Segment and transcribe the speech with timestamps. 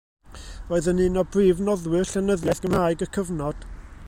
[0.69, 3.67] Roedd yn un o brif noddwyr llenyddiaeth Gymraeg y cyfnod.